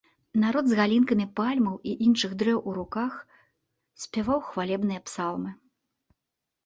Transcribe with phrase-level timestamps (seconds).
[0.43, 3.13] Народ з галінкамі пальмаў і іншых дрэў у руках
[4.07, 5.51] спяваў хвалебныя псалмы.